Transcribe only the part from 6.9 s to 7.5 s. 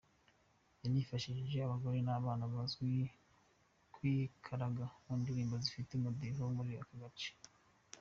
gace.